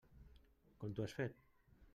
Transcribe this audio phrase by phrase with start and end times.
[0.85, 1.39] Com t'ho has fet?